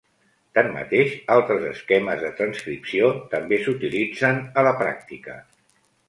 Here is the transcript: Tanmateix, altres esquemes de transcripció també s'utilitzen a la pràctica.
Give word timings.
Tanmateix, 0.57 1.11
altres 1.33 1.65
esquemes 1.71 2.23
de 2.23 2.31
transcripció 2.39 3.09
també 3.33 3.59
s'utilitzen 3.65 4.41
a 4.63 4.65
la 4.69 4.73
pràctica. 4.81 5.37